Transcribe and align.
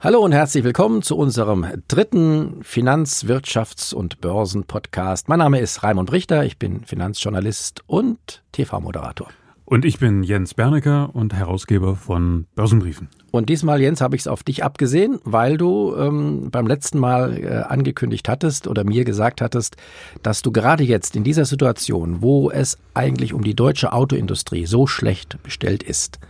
Hallo 0.00 0.20
und 0.20 0.30
herzlich 0.30 0.62
willkommen 0.62 1.02
zu 1.02 1.16
unserem 1.16 1.66
dritten 1.88 2.62
Finanz-, 2.62 3.24
Wirtschafts- 3.24 3.92
und 3.92 4.20
Börsen-Podcast. 4.20 5.28
Mein 5.28 5.40
Name 5.40 5.58
ist 5.58 5.82
Raimund 5.82 6.12
Richter, 6.12 6.44
ich 6.44 6.56
bin 6.56 6.84
Finanzjournalist 6.84 7.82
und 7.88 8.44
TV-Moderator. 8.52 9.26
Und 9.64 9.84
ich 9.84 9.98
bin 9.98 10.22
Jens 10.22 10.54
Bernecker 10.54 11.10
und 11.16 11.34
Herausgeber 11.34 11.96
von 11.96 12.46
Börsenbriefen. 12.54 13.08
Und 13.32 13.48
diesmal, 13.48 13.80
Jens, 13.80 14.00
habe 14.00 14.14
ich 14.14 14.22
es 14.22 14.28
auf 14.28 14.44
dich 14.44 14.62
abgesehen, 14.62 15.18
weil 15.24 15.56
du 15.56 15.96
ähm, 15.96 16.52
beim 16.52 16.68
letzten 16.68 17.00
Mal 17.00 17.36
äh, 17.36 17.48
angekündigt 17.68 18.28
hattest 18.28 18.68
oder 18.68 18.84
mir 18.84 19.04
gesagt 19.04 19.40
hattest, 19.40 19.76
dass 20.22 20.42
du 20.42 20.52
gerade 20.52 20.84
jetzt 20.84 21.16
in 21.16 21.24
dieser 21.24 21.44
Situation, 21.44 22.22
wo 22.22 22.52
es 22.52 22.78
eigentlich 22.94 23.34
um 23.34 23.42
die 23.42 23.56
deutsche 23.56 23.92
Autoindustrie 23.92 24.64
so 24.64 24.86
schlecht 24.86 25.42
bestellt 25.42 25.82
ist, 25.82 26.20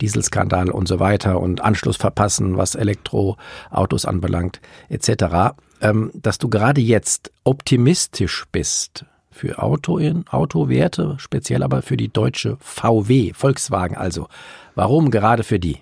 Dieselskandal 0.00 0.70
und 0.70 0.88
so 0.88 1.00
weiter 1.00 1.40
und 1.40 1.60
Anschluss 1.62 1.96
verpassen, 1.96 2.56
was 2.56 2.74
Elektroautos 2.74 4.04
anbelangt, 4.04 4.60
etc., 4.88 5.54
ähm, 5.80 6.10
dass 6.14 6.38
du 6.38 6.48
gerade 6.48 6.80
jetzt 6.80 7.32
optimistisch 7.44 8.44
bist 8.50 9.04
für 9.30 9.62
Auto 9.62 10.00
Autowerte, 10.30 11.16
speziell 11.18 11.62
aber 11.62 11.82
für 11.82 11.96
die 11.96 12.08
deutsche 12.08 12.56
VW, 12.60 13.32
Volkswagen 13.34 13.96
also. 13.96 14.28
Warum 14.74 15.10
gerade 15.10 15.42
für 15.42 15.58
die? 15.58 15.78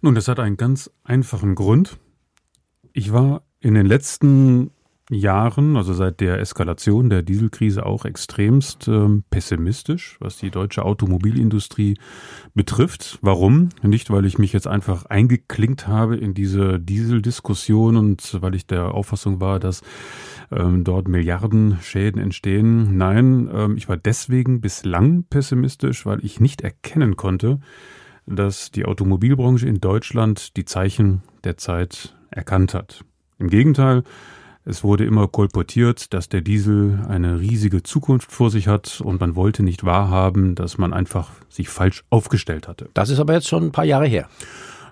Nun, 0.00 0.14
das 0.14 0.28
hat 0.28 0.40
einen 0.40 0.56
ganz 0.56 0.90
einfachen 1.04 1.54
Grund. 1.54 1.98
Ich 2.92 3.12
war 3.12 3.42
in 3.60 3.74
den 3.74 3.86
letzten 3.86 4.70
Jahren, 5.10 5.76
also 5.76 5.92
seit 5.92 6.20
der 6.20 6.38
Eskalation 6.40 7.10
der 7.10 7.22
Dieselkrise 7.22 7.84
auch 7.84 8.04
extremst 8.04 8.88
ähm, 8.88 9.24
pessimistisch, 9.30 10.16
was 10.20 10.36
die 10.36 10.50
deutsche 10.50 10.84
Automobilindustrie 10.84 11.98
betrifft. 12.54 13.18
Warum? 13.20 13.70
Nicht, 13.82 14.10
weil 14.10 14.24
ich 14.24 14.38
mich 14.38 14.52
jetzt 14.52 14.66
einfach 14.66 15.06
eingeklinkt 15.06 15.88
habe 15.88 16.16
in 16.16 16.34
diese 16.34 16.78
Dieseldiskussion 16.78 17.96
und 17.96 18.38
weil 18.40 18.54
ich 18.54 18.66
der 18.66 18.94
Auffassung 18.94 19.40
war, 19.40 19.58
dass 19.58 19.82
ähm, 20.52 20.84
dort 20.84 21.08
Milliarden 21.08 21.78
Schäden 21.82 22.20
entstehen. 22.20 22.96
Nein, 22.96 23.50
ähm, 23.52 23.76
ich 23.76 23.88
war 23.88 23.96
deswegen 23.96 24.60
bislang 24.60 25.24
pessimistisch, 25.24 26.06
weil 26.06 26.24
ich 26.24 26.40
nicht 26.40 26.60
erkennen 26.60 27.16
konnte, 27.16 27.60
dass 28.26 28.70
die 28.70 28.84
Automobilbranche 28.84 29.66
in 29.66 29.80
Deutschland 29.80 30.56
die 30.56 30.64
Zeichen 30.64 31.22
der 31.44 31.56
Zeit 31.56 32.16
erkannt 32.30 32.74
hat. 32.74 33.04
Im 33.38 33.48
Gegenteil, 33.48 34.04
es 34.64 34.84
wurde 34.84 35.04
immer 35.04 35.26
kolportiert, 35.26 36.12
dass 36.12 36.28
der 36.28 36.42
Diesel 36.42 37.00
eine 37.08 37.40
riesige 37.40 37.82
Zukunft 37.82 38.30
vor 38.30 38.50
sich 38.50 38.68
hat 38.68 39.00
und 39.00 39.20
man 39.20 39.34
wollte 39.34 39.62
nicht 39.62 39.84
wahrhaben, 39.84 40.54
dass 40.54 40.76
man 40.76 40.92
einfach 40.92 41.30
sich 41.48 41.68
falsch 41.68 42.04
aufgestellt 42.10 42.68
hatte. 42.68 42.90
Das 42.92 43.08
ist 43.08 43.20
aber 43.20 43.32
jetzt 43.32 43.48
schon 43.48 43.64
ein 43.64 43.72
paar 43.72 43.84
Jahre 43.86 44.06
her. 44.06 44.28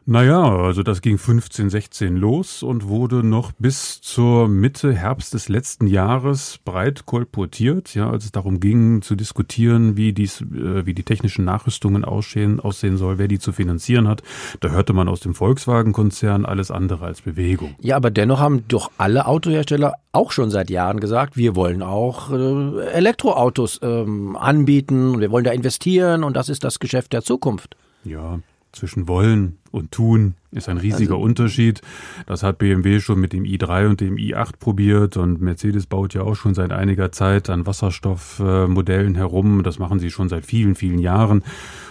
Naja, 0.07 0.43
also 0.43 0.83
das 0.83 1.03
ging 1.03 1.19
15, 1.19 1.71
16 1.71 2.17
los 2.17 2.63
und 2.63 2.89
wurde 2.89 3.23
noch 3.23 3.53
bis 3.59 4.01
zur 4.01 4.49
Mitte 4.49 4.93
Herbst 4.93 5.35
des 5.35 5.49
letzten 5.49 5.87
Jahres 5.87 6.59
breit 6.65 7.07
kolportiert, 7.07 7.95
ja, 7.95 8.11
als 8.11 8.25
es 8.25 8.33
darum 8.33 8.61
ging 8.61 9.03
zu 9.03 9.15
diskutieren, 9.15 9.97
wie 9.97 10.13
dies, 10.13 10.41
äh, 10.41 10.87
wie 10.87 10.95
die 10.95 11.03
technischen 11.03 11.45
Nachrüstungen 11.45 12.05
aussehen, 12.05 12.61
aussehen 12.61 12.97
soll, 12.97 13.19
wer 13.19 13.29
die 13.29 13.39
zu 13.39 13.53
finanzieren 13.53 14.09
hat. 14.09 14.23
Da 14.61 14.69
hörte 14.71 14.93
man 14.93 15.09
aus 15.09 15.21
dem 15.21 15.35
Volkswagen-Konzern 15.35 16.45
alles 16.45 16.71
andere 16.71 17.07
als 17.07 17.23
Bewegung. 17.23 17.75
Ja, 17.81 17.97
aber 17.97 18.11
dennoch 18.11 18.41
haben 18.41 18.67
doch 18.69 18.91
alle 18.99 19.27
Autohersteller 19.27 19.95
auch 20.13 20.33
schon 20.33 20.51
seit 20.51 20.71
Jahren 20.71 21.01
gesagt, 21.01 21.37
wir 21.37 21.55
wollen 21.55 21.83
auch 21.83 22.31
äh, 22.33 22.87
Elektroautos 22.93 23.81
ähm, 23.83 24.37
anbieten, 24.37 25.21
wir 25.21 25.31
wollen 25.31 25.45
da 25.45 25.53
investieren 25.53 26.25
und 26.25 26.37
das 26.37 26.49
ist 26.49 26.65
das 26.65 26.79
Geschäft 26.79 27.13
der 27.13 27.23
Zukunft. 27.23 27.77
Ja, 28.05 28.39
zwischen 28.79 29.09
wollen 29.09 29.59
und 29.71 29.93
tun 29.93 30.35
ist 30.51 30.69
ein 30.69 30.79
riesiger 30.79 31.15
also, 31.15 31.25
Unterschied. 31.25 31.83
Das 32.27 32.43
hat 32.43 32.59
BMW 32.59 33.01
schon 33.01 33.21
mit 33.21 33.33
dem 33.33 33.45
i3 33.45 33.89
und 33.89 34.01
dem 34.01 34.17
i8 34.17 34.53
probiert 34.59 35.17
und 35.17 35.43
Mercedes 35.43 35.87
baut 35.87 36.15
ja 36.15 36.23
auch 36.23 36.37
schon 36.37 36.55
seit 36.55 36.73
einiger 36.73 37.13
Zeit 37.13 37.51
an 37.51 37.67
Wasserstoffmodellen 37.67 39.15
herum. 39.15 39.63
Das 39.63 39.79
machen 39.79 39.99
sie 39.99 40.11
schon 40.11 40.29
seit 40.29 40.47
vielen, 40.47 40.75
vielen 40.75 40.99
Jahren. 40.99 41.43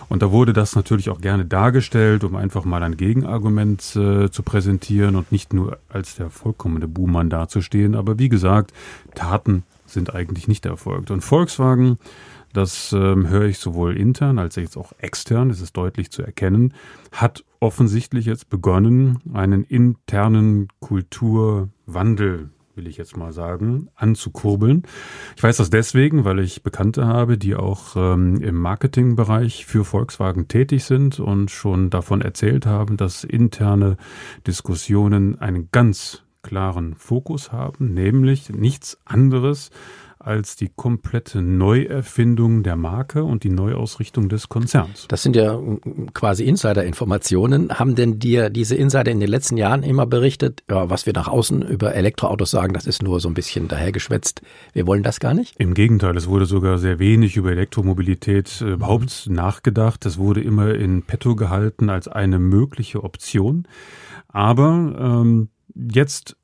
Und 0.10 0.22
da 0.22 0.32
wurde 0.32 0.54
das 0.54 0.76
natürlich 0.76 1.10
auch 1.10 1.22
gerne 1.22 1.46
dargestellt, 1.46 2.24
um 2.24 2.36
einfach 2.36 2.66
mal 2.66 2.82
ein 2.82 2.98
Gegenargument 2.98 3.96
äh, 3.96 4.32
zu 4.32 4.42
präsentieren 4.42 5.16
und 5.16 5.32
nicht 5.32 5.54
nur 5.54 5.78
als 5.90 6.16
der 6.16 6.30
vollkommene 6.30 6.88
Buhmann 6.88 7.30
dazustehen. 7.30 7.94
Aber 7.94 8.18
wie 8.18 8.30
gesagt, 8.30 8.72
Taten 9.14 9.64
sind 9.86 10.16
eigentlich 10.16 10.48
nicht 10.48 10.66
erfolgt. 10.66 11.12
Und 11.12 11.22
Volkswagen 11.22 11.98
das 12.58 12.92
ähm, 12.92 13.30
höre 13.30 13.46
ich 13.46 13.60
sowohl 13.60 13.96
intern 13.96 14.40
als 14.40 14.56
jetzt 14.56 14.78
auch 14.78 14.92
extern, 14.98 15.50
das 15.50 15.62
ist 15.62 15.78
deutlich 15.78 16.12
zu 16.12 16.24
erkennen, 16.24 16.74
hat 17.12 17.46
offensichtlich 17.60 18.26
jetzt 18.26 18.50
begonnen, 18.50 19.20
einen 19.34 19.64
internen 19.64 20.68
Kulturwandel 20.80 22.50
will 22.78 22.88
ich 22.88 22.98
jetzt 22.98 23.18
mal 23.18 23.34
sagen, 23.34 23.90
anzukurbeln. 23.96 24.84
Ich 25.36 25.42
weiß 25.42 25.58
das 25.58 25.72
deswegen, 25.72 26.26
weil 26.26 26.40
ich 26.40 26.62
Bekannte 26.62 27.08
habe, 27.08 27.40
die 27.40 27.56
auch 27.56 27.96
ähm, 27.96 28.40
im 28.40 28.56
Marketingbereich 28.56 29.66
für 29.66 29.84
Volkswagen 29.84 30.48
tätig 30.48 30.84
sind 30.84 31.20
und 31.20 31.50
schon 31.50 31.90
davon 31.90 32.22
erzählt 32.22 32.68
haben, 32.68 32.96
dass 32.96 33.24
interne 33.24 33.98
Diskussionen 34.46 35.40
einen 35.42 35.70
ganz 35.72 36.22
klaren 36.44 36.94
Fokus 36.96 37.52
haben, 37.52 37.94
nämlich 37.96 38.50
nichts 38.52 39.00
anderes 39.06 39.72
als 40.28 40.56
die 40.56 40.70
komplette 40.70 41.42
Neuerfindung 41.42 42.62
der 42.64 42.76
Marke 42.76 43.24
und 43.24 43.44
die 43.44 43.50
Neuausrichtung 43.50 44.30
des 44.30 44.50
Konzerns. 44.50 45.08
Das 45.08 45.24
sind 45.24 45.36
ja 45.36 45.60
quasi 46.14 46.44
Insider-Informationen. 46.44 47.72
Haben 47.72 47.96
denn 47.96 48.20
dir 48.20 48.50
diese 48.50 48.76
Insider 48.76 49.12
in 49.12 49.20
den 49.20 49.30
letzten 49.30 49.58
Jahren 49.58 49.84
immer 49.84 50.06
berichtet, 50.06 50.64
ja, 50.70 50.90
was 50.90 51.06
wir 51.06 51.14
nach 51.14 51.28
außen 51.28 51.62
über 51.62 51.96
Elektroautos 51.96 52.52
sagen, 52.52 52.74
das 52.74 52.86
ist 52.86 53.02
nur 53.02 53.20
so 53.20 53.30
ein 53.30 53.34
bisschen 53.34 53.68
dahergeschwätzt. 53.68 54.42
Wir 54.74 54.86
wollen 54.86 55.04
das 55.04 55.20
gar 55.20 55.34
nicht? 55.34 55.56
Im 55.58 55.74
Gegenteil, 55.74 56.16
es 56.18 56.28
wurde 56.28 56.46
sogar 56.46 56.78
sehr 56.78 57.00
wenig 57.00 57.38
über 57.38 57.52
Elektromobilität 57.52 58.62
äh, 58.62 58.74
überhaupt 58.74 59.28
mhm. 59.28 59.36
nachgedacht. 59.36 60.06
Es 60.06 60.18
wurde 60.18 60.42
immer 60.42 60.76
in 60.76 61.04
petto 61.04 61.36
gehalten 61.36 61.90
als 61.90 62.08
eine 62.08 62.38
mögliche 62.40 63.04
Option. 63.04 63.68
Aber 64.28 64.96
ähm, 65.00 65.50
jetzt 65.74 66.36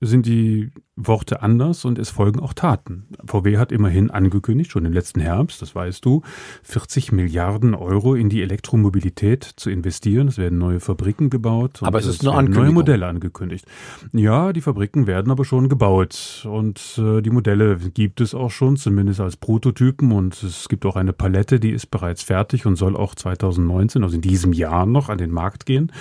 sind 0.00 0.26
die 0.26 0.70
Worte 0.98 1.42
anders 1.42 1.84
und 1.84 1.98
es 1.98 2.10
folgen 2.10 2.40
auch 2.40 2.52
Taten. 2.52 3.06
VW 3.24 3.56
hat 3.56 3.70
immerhin 3.70 4.10
angekündigt, 4.10 4.70
schon 4.70 4.84
im 4.84 4.92
letzten 4.92 5.20
Herbst, 5.20 5.62
das 5.62 5.74
weißt 5.74 6.04
du, 6.04 6.22
40 6.64 7.12
Milliarden 7.12 7.74
Euro 7.74 8.14
in 8.14 8.28
die 8.28 8.42
Elektromobilität 8.42 9.44
zu 9.44 9.70
investieren. 9.70 10.28
Es 10.28 10.38
werden 10.38 10.58
neue 10.58 10.80
Fabriken 10.80 11.30
gebaut. 11.30 11.82
Aber 11.82 11.98
es 11.98 12.06
ist 12.06 12.16
es 12.16 12.22
nur 12.22 12.40
neue 12.42 12.72
Modelle 12.72 13.06
angekündigt. 13.06 13.64
Ja, 14.12 14.52
die 14.52 14.60
Fabriken 14.60 15.06
werden 15.06 15.30
aber 15.30 15.44
schon 15.44 15.68
gebaut 15.68 16.46
und 16.50 16.98
äh, 16.98 17.22
die 17.22 17.30
Modelle 17.30 17.76
gibt 17.76 18.20
es 18.20 18.34
auch 18.34 18.50
schon, 18.50 18.76
zumindest 18.76 19.20
als 19.20 19.36
Prototypen 19.36 20.12
und 20.12 20.42
es 20.42 20.68
gibt 20.68 20.84
auch 20.84 20.96
eine 20.96 21.12
Palette, 21.12 21.60
die 21.60 21.70
ist 21.70 21.90
bereits 21.90 22.22
fertig 22.22 22.66
und 22.66 22.76
soll 22.76 22.96
auch 22.96 23.14
2019, 23.14 24.02
also 24.02 24.16
in 24.16 24.22
diesem 24.22 24.52
Jahr 24.52 24.86
noch 24.86 25.08
an 25.08 25.18
den 25.18 25.30
Markt 25.30 25.66
gehen. 25.66 25.92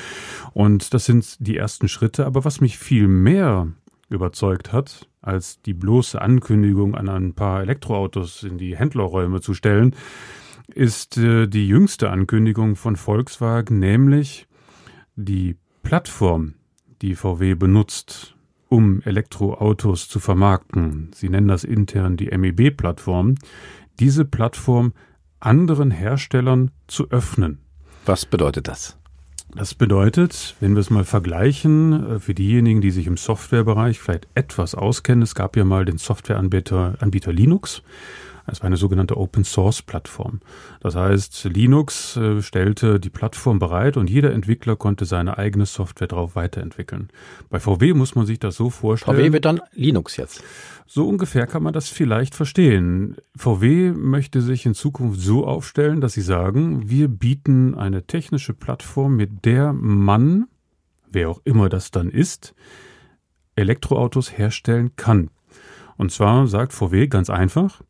Und 0.54 0.94
das 0.94 1.06
sind 1.06 1.38
die 1.40 1.58
ersten 1.58 1.88
Schritte. 1.88 2.26
Aber 2.26 2.46
was 2.46 2.62
mich 2.62 2.78
viel 2.78 3.08
mehr 3.08 3.68
überzeugt 4.10 4.72
hat, 4.72 5.08
als 5.22 5.62
die 5.62 5.74
bloße 5.74 6.22
Ankündigung 6.22 6.96
an 6.96 7.10
ein 7.10 7.34
paar 7.34 7.62
Elektroautos 7.62 8.44
in 8.44 8.58
die 8.58 8.78
Händlerräume 8.78 9.42
zu 9.42 9.54
stellen, 9.54 9.96
ist 10.74 11.18
äh, 11.18 11.48
die 11.48 11.68
jüngste 11.68 12.10
Ankündigung 12.10 12.76
von 12.76 12.96
Volkswagen, 12.96 13.80
nämlich 13.80 14.48
die 15.16 15.58
Plattform, 15.84 16.56
die 17.02 17.16
VW 17.16 17.56
benutzt, 17.56 18.36
um 18.70 19.02
Elektroautos 19.02 20.10
zu 20.10 20.20
vermarkten. 20.20 21.12
Sie 21.14 21.30
nennen 21.30 21.48
das 21.48 21.64
intern 21.64 22.18
die 22.18 22.36
MEB-Plattform. 22.36 23.36
Diese 24.00 24.26
Plattform 24.26 24.94
anderen 25.40 25.92
Herstellern 25.92 26.72
zu 26.88 27.10
öffnen. 27.10 27.60
Was 28.06 28.26
bedeutet 28.26 28.68
das? 28.68 28.98
Das 29.56 29.74
bedeutet, 29.74 30.56
wenn 30.60 30.74
wir 30.74 30.82
es 30.82 30.90
mal 30.90 31.06
vergleichen, 31.06 32.16
äh, 32.16 32.20
für 32.20 32.34
diejenigen, 32.34 32.82
die 32.82 32.92
sich 32.92 33.08
im 33.08 33.18
Softwarebereich 33.18 34.00
vielleicht 34.00 34.28
etwas 34.36 34.76
auskennen, 34.76 35.22
es 35.22 35.36
gab 35.36 35.56
ja 35.56 35.64
mal 35.64 35.86
den 35.86 35.98
Softwareanbieter 35.98 36.96
Anbieter 37.00 37.34
Linux. 37.34 37.82
Es 38.50 38.62
war 38.62 38.68
eine 38.68 38.78
sogenannte 38.78 39.18
Open 39.18 39.44
Source 39.44 39.82
Plattform. 39.82 40.40
Das 40.80 40.96
heißt, 40.96 41.46
Linux 41.46 42.16
äh, 42.16 42.42
stellte 42.42 43.00
die 43.00 43.10
Plattform 43.10 43.60
bereit 43.60 43.98
und 43.98 44.10
jeder 44.10 44.32
Entwickler 44.34 44.78
konnte 44.78 45.06
seine 45.06 45.38
eigene 45.38 45.66
Software 45.66 46.08
darauf 46.08 46.36
weiterentwickeln. 46.36 47.10
Bei 47.50 47.60
VW 47.60 47.94
muss 47.94 48.16
man 48.16 48.26
sich 48.26 48.40
das 48.40 48.56
so 48.56 48.70
vorstellen. 48.70 49.18
VW 49.18 49.34
wird 49.34 49.46
dann 49.46 49.62
Linux 49.74 50.16
jetzt. 50.16 50.44
So 50.86 51.08
ungefähr 51.08 51.46
kann 51.46 51.64
man 51.64 51.74
das 51.74 51.90
vielleicht 51.90 52.34
verstehen. 52.34 53.18
VW 53.36 53.92
möchte 53.92 54.42
sich 54.42 54.66
in 54.66 54.74
Zukunft 54.74 55.20
so 55.20 55.46
aufstellen, 55.46 56.00
dass 56.00 56.14
sie 56.14 56.22
sagen, 56.22 56.90
wir 56.90 57.10
bieten 57.10 57.76
eine 57.76 58.08
technische 58.08 58.54
Plattform, 58.54 59.18
mit 59.18 59.44
der 59.44 59.74
man, 59.74 60.48
wer 61.12 61.30
auch 61.30 61.42
immer 61.44 61.68
das 61.68 61.92
dann 61.92 62.10
ist, 62.10 62.56
Elektroautos 63.58 64.38
herstellen 64.38 64.96
kann. 64.96 65.30
Und 65.98 66.14
zwar 66.14 66.48
sagt 66.48 66.72
VW 66.72 67.08
ganz 67.08 67.30
einfach, 67.30 67.82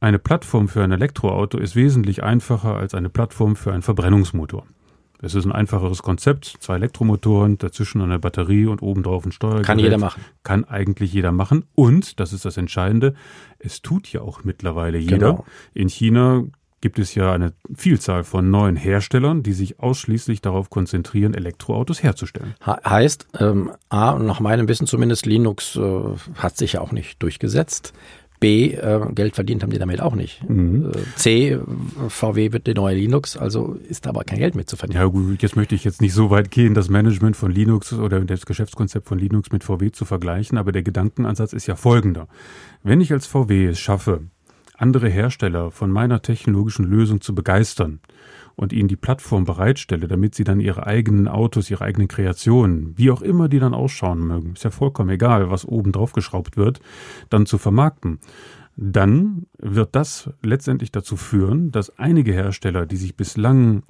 eine 0.00 0.18
Plattform 0.18 0.68
für 0.68 0.82
ein 0.82 0.92
Elektroauto 0.92 1.58
ist 1.58 1.74
wesentlich 1.74 2.22
einfacher 2.22 2.76
als 2.76 2.94
eine 2.94 3.08
Plattform 3.08 3.56
für 3.56 3.72
einen 3.72 3.82
Verbrennungsmotor. 3.82 4.64
Es 5.20 5.34
ist 5.34 5.44
ein 5.44 5.52
einfacheres 5.52 6.02
Konzept, 6.02 6.58
zwei 6.60 6.76
Elektromotoren, 6.76 7.58
dazwischen 7.58 8.00
eine 8.02 8.20
Batterie 8.20 8.66
und 8.66 8.82
obendrauf 8.82 9.26
ein 9.26 9.32
Steuergerät. 9.32 9.66
Kann 9.66 9.80
jeder 9.80 9.98
machen. 9.98 10.24
Kann 10.44 10.64
eigentlich 10.64 11.12
jeder 11.12 11.32
machen. 11.32 11.64
Und, 11.74 12.20
das 12.20 12.32
ist 12.32 12.44
das 12.44 12.56
Entscheidende, 12.56 13.14
es 13.58 13.82
tut 13.82 14.12
ja 14.12 14.20
auch 14.20 14.44
mittlerweile 14.44 14.98
jeder. 14.98 15.16
Genau. 15.16 15.44
In 15.74 15.88
China 15.88 16.44
gibt 16.80 17.00
es 17.00 17.16
ja 17.16 17.32
eine 17.32 17.52
Vielzahl 17.74 18.22
von 18.22 18.50
neuen 18.50 18.76
Herstellern, 18.76 19.42
die 19.42 19.52
sich 19.52 19.80
ausschließlich 19.80 20.40
darauf 20.40 20.70
konzentrieren, 20.70 21.34
Elektroautos 21.34 22.04
herzustellen. 22.04 22.54
heißt, 22.64 23.26
ähm, 23.40 23.72
A, 23.88 24.16
nach 24.20 24.38
meinem 24.38 24.68
Wissen 24.68 24.86
zumindest, 24.86 25.26
Linux 25.26 25.74
äh, 25.74 26.00
hat 26.36 26.56
sich 26.56 26.74
ja 26.74 26.80
auch 26.80 26.92
nicht 26.92 27.20
durchgesetzt. 27.20 27.92
B, 28.40 28.72
äh, 28.72 29.00
Geld 29.14 29.34
verdient 29.34 29.62
haben 29.62 29.70
die 29.70 29.78
damit 29.78 30.00
auch 30.00 30.14
nicht. 30.14 30.48
Mhm. 30.48 30.90
Äh, 30.90 31.16
C, 31.16 31.58
VW 32.08 32.52
wird 32.52 32.66
die 32.66 32.74
neue 32.74 32.94
Linux, 32.94 33.36
also 33.36 33.76
ist 33.88 34.06
da 34.06 34.10
aber 34.10 34.24
kein 34.24 34.38
Geld 34.38 34.54
mit 34.54 34.68
zu 34.68 34.76
verdienen. 34.76 35.00
Ja 35.00 35.06
gut, 35.06 35.42
jetzt 35.42 35.56
möchte 35.56 35.74
ich 35.74 35.84
jetzt 35.84 36.00
nicht 36.00 36.14
so 36.14 36.30
weit 36.30 36.50
gehen, 36.50 36.74
das 36.74 36.88
Management 36.88 37.36
von 37.36 37.50
Linux 37.50 37.92
oder 37.92 38.20
das 38.20 38.46
Geschäftskonzept 38.46 39.06
von 39.06 39.18
Linux 39.18 39.50
mit 39.52 39.64
VW 39.64 39.90
zu 39.90 40.04
vergleichen, 40.04 40.58
aber 40.58 40.72
der 40.72 40.82
Gedankenansatz 40.82 41.52
ist 41.52 41.66
ja 41.66 41.76
folgender. 41.76 42.28
Wenn 42.82 43.00
ich 43.00 43.12
als 43.12 43.26
VW 43.26 43.66
es 43.66 43.78
schaffe, 43.78 44.22
andere 44.76 45.08
Hersteller 45.08 45.70
von 45.70 45.90
meiner 45.90 46.22
technologischen 46.22 46.84
Lösung 46.84 47.20
zu 47.20 47.34
begeistern 47.34 48.00
und 48.58 48.72
ihnen 48.72 48.88
die 48.88 48.96
Plattform 48.96 49.44
bereitstelle, 49.44 50.08
damit 50.08 50.34
sie 50.34 50.42
dann 50.42 50.58
ihre 50.58 50.84
eigenen 50.84 51.28
Autos, 51.28 51.70
ihre 51.70 51.84
eigenen 51.84 52.08
Kreationen, 52.08 52.98
wie 52.98 53.12
auch 53.12 53.22
immer 53.22 53.48
die 53.48 53.60
dann 53.60 53.72
ausschauen 53.72 54.26
mögen, 54.26 54.54
ist 54.54 54.64
ja 54.64 54.70
vollkommen 54.70 55.10
egal, 55.10 55.48
was 55.48 55.64
oben 55.64 55.92
drauf 55.92 56.12
geschraubt 56.12 56.56
wird, 56.56 56.80
dann 57.30 57.46
zu 57.46 57.56
vermarkten, 57.56 58.18
dann 58.76 59.46
wird 59.58 59.94
das 59.94 60.30
letztendlich 60.42 60.90
dazu 60.90 61.16
führen, 61.16 61.70
dass 61.70 62.00
einige 62.00 62.32
Hersteller, 62.32 62.84
die 62.84 62.96
sich 62.96 63.16
bislang 63.16 63.84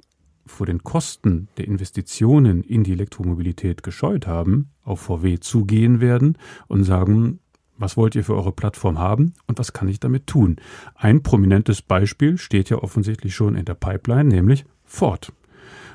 vor 0.45 0.67
den 0.67 0.83
Kosten 0.83 1.47
der 1.57 1.67
Investitionen 1.67 2.61
in 2.61 2.83
die 2.83 2.91
Elektromobilität 2.91 3.81
gescheut 3.81 4.27
haben, 4.27 4.69
auf 4.83 5.01
VW 5.01 5.39
zugehen 5.39 5.99
werden 5.99 6.37
und 6.67 6.83
sagen, 6.83 7.39
was 7.79 7.97
wollt 7.97 8.15
ihr 8.15 8.23
für 8.23 8.35
eure 8.35 8.51
Plattform 8.51 8.99
haben 8.99 9.33
und 9.47 9.57
was 9.57 9.73
kann 9.73 9.87
ich 9.87 9.99
damit 9.99 10.27
tun? 10.27 10.57
Ein 10.95 11.23
prominentes 11.23 11.81
Beispiel 11.81 12.37
steht 12.37 12.69
ja 12.69 12.77
offensichtlich 12.77 13.33
schon 13.33 13.55
in 13.55 13.65
der 13.65 13.73
Pipeline, 13.73 14.25
nämlich 14.25 14.65
Ford. 14.83 15.33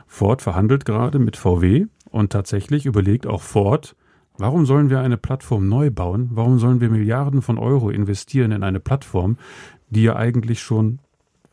Ford 0.06 0.42
verhandelt 0.42 0.84
gerade 0.84 1.18
mit 1.18 1.36
VW 1.36 1.86
und 2.10 2.32
tatsächlich 2.32 2.86
überlegt 2.86 3.26
auch 3.26 3.42
Ford, 3.42 3.96
warum 4.38 4.66
sollen 4.66 4.90
wir 4.90 5.00
eine 5.00 5.16
Plattform 5.16 5.68
neu 5.68 5.90
bauen? 5.90 6.30
Warum 6.32 6.58
sollen 6.58 6.80
wir 6.80 6.88
Milliarden 6.88 7.42
von 7.42 7.58
Euro 7.58 7.90
investieren 7.90 8.52
in 8.52 8.62
eine 8.62 8.80
Plattform, 8.80 9.36
die 9.90 10.04
ja 10.04 10.16
eigentlich 10.16 10.60
schon 10.60 11.00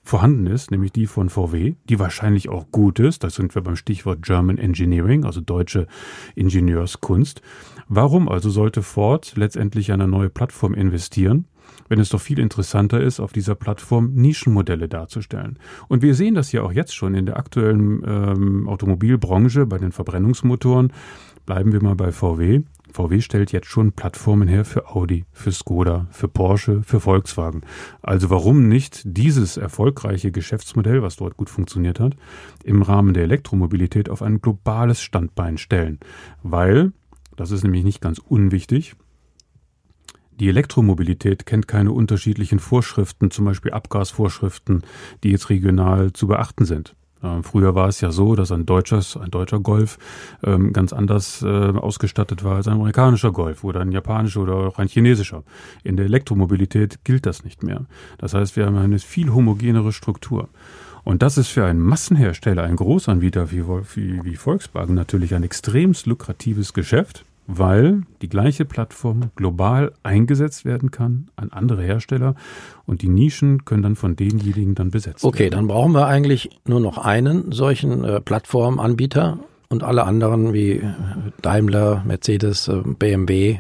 vorhanden 0.04 0.48
ist, 0.48 0.72
nämlich 0.72 0.92
die 0.92 1.08
von 1.08 1.30
VW, 1.30 1.76
die 1.90 2.00
wahrscheinlich 2.00 2.50
auch 2.50 2.72
gut 2.72 3.00
ist. 3.00 3.24
Da 3.24 3.30
sind 3.30 3.54
wir 3.56 3.62
beim 3.62 3.76
Stichwort 3.76 4.22
German 4.22 4.58
Engineering, 4.58 5.26
also 5.26 5.42
deutsche 5.42 5.88
Ingenieurskunst. 6.36 7.42
Warum 7.88 8.30
also 8.30 8.50
sollte 8.50 8.82
Ford 8.82 9.34
letztendlich 9.36 9.92
eine 9.92 10.08
neue 10.08 10.30
Plattform 10.30 10.74
investieren? 10.74 11.46
wenn 11.90 12.00
es 12.00 12.10
doch 12.10 12.22
viel 12.22 12.40
interessanter 12.40 13.02
ist, 13.02 13.20
auf 13.20 13.34
dieser 13.34 13.56
Plattform 13.56 14.14
Nischenmodelle 14.14 14.88
darzustellen. 14.88 15.60
Und 15.88 16.02
wir 16.02 16.16
sehen 16.16 16.36
das 16.36 16.52
ja 16.52 16.62
auch 16.64 16.72
jetzt 16.72 16.96
schon 16.96 17.16
in 17.16 17.26
der 17.26 17.38
aktuellen 17.38 18.02
ähm, 18.06 18.70
Automobilbranche 18.70 19.66
bei 19.66 19.78
den 19.78 19.92
Verbrennungsmotoren. 19.92 20.94
Bleiben 21.46 21.74
wir 21.74 21.82
mal 21.82 21.96
bei 21.96 22.12
VW. 22.12 22.62
VW 22.92 23.22
stellt 23.22 23.52
jetzt 23.52 23.68
schon 23.68 23.94
Plattformen 23.94 24.48
her 24.48 24.66
für 24.66 24.90
Audi, 24.90 25.26
für 25.32 25.52
Skoda, 25.52 26.08
für 26.12 26.28
Porsche, 26.28 26.84
für 26.84 27.00
Volkswagen. 27.00 27.62
Also 28.02 28.30
warum 28.30 28.68
nicht 28.68 29.02
dieses 29.06 29.58
erfolgreiche 29.58 30.32
Geschäftsmodell, 30.32 31.02
was 31.02 31.16
dort 31.16 31.38
gut 31.38 31.50
funktioniert 31.50 32.00
hat, 32.00 32.16
im 32.64 32.82
Rahmen 32.82 33.14
der 33.14 33.24
Elektromobilität 33.24 34.10
auf 34.10 34.22
ein 34.22 34.42
globales 34.42 35.02
Standbein 35.02 35.58
stellen? 35.58 36.00
Weil, 36.44 36.92
das 37.38 37.52
ist 37.52 37.64
nämlich 37.64 37.84
nicht 37.84 38.02
ganz 38.02 38.20
unwichtig, 38.20 38.96
die 40.40 40.50
Elektromobilität 40.50 41.46
kennt 41.46 41.68
keine 41.68 41.92
unterschiedlichen 41.92 42.58
Vorschriften, 42.58 43.30
zum 43.30 43.46
Beispiel 43.46 43.74
Abgasvorschriften, 43.74 44.82
die 45.24 45.30
jetzt 45.30 45.50
regional 45.50 46.14
zu 46.14 46.28
beachten 46.28 46.66
sind. 46.66 46.96
Ähm, 47.24 47.44
früher 47.44 47.76
war 47.76 47.88
es 47.88 48.02
ja 48.02 48.12
so, 48.12 48.36
dass 48.36 48.52
ein 48.52 48.66
deutsches, 48.66 49.18
ein 49.18 49.32
deutscher 49.32 49.60
Golf 49.60 49.98
ähm, 50.44 50.74
ganz 50.74 50.94
anders 50.94 51.42
äh, 51.42 51.48
ausgestattet 51.48 52.44
war 52.44 52.56
als 52.56 52.68
ein 52.68 52.74
amerikanischer 52.74 53.32
Golf 53.32 53.64
oder 53.64 53.82
ein 53.82 53.92
japanischer 53.92 54.42
oder 54.42 54.56
auch 54.56 54.80
ein 54.80 54.88
chinesischer. 54.88 55.44
In 55.84 55.98
der 55.98 56.06
Elektromobilität 56.06 57.04
gilt 57.04 57.26
das 57.26 57.44
nicht 57.44 57.64
mehr. 57.64 57.86
Das 58.18 58.34
heißt, 58.34 58.56
wir 58.56 58.66
haben 58.66 58.78
eine 58.78 59.00
viel 59.00 59.34
homogenere 59.34 59.92
Struktur. 59.92 60.50
Und 61.04 61.24
das 61.24 61.38
ist 61.38 61.48
für 61.48 61.66
einen 61.66 61.80
Massenhersteller, 61.80 62.64
einen 62.64 62.76
Großanbieter 62.76 63.52
wie, 63.52 63.66
wie, 63.68 64.24
wie 64.24 64.36
Volkswagen 64.36 64.94
natürlich 64.94 65.34
ein 65.34 65.44
extremst 65.44 66.06
lukratives 66.06 66.74
Geschäft 66.74 67.26
weil 67.58 68.02
die 68.22 68.30
gleiche 68.30 68.66
Plattform 68.66 69.32
global 69.36 69.94
eingesetzt 70.04 70.66
werden 70.66 70.92
kann 70.92 71.30
an 71.36 71.52
andere 71.52 71.84
Hersteller 71.84 72.36
und 72.86 73.02
die 73.02 73.10
Nischen 73.10 73.66
können 73.66 73.84
dann 73.84 73.96
von 73.96 74.16
denjenigen 74.16 74.76
dann 74.76 74.92
besetzt 74.92 75.24
okay, 75.24 75.40
werden. 75.40 75.48
Okay, 75.48 75.56
dann 75.56 75.68
brauchen 75.68 75.94
wir 75.94 76.08
eigentlich 76.08 76.50
nur 76.66 76.80
noch 76.80 76.98
einen 76.98 77.52
solchen 77.52 78.04
äh, 78.04 78.22
Plattformanbieter 78.22 79.40
und 79.70 79.84
alle 79.84 80.04
anderen 80.04 80.54
wie 80.54 80.82
Daimler, 81.42 82.04
Mercedes, 82.06 82.68
äh, 82.68 82.82
BMW, 82.86 83.58